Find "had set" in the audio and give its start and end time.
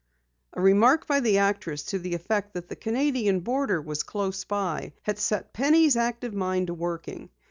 5.03-5.53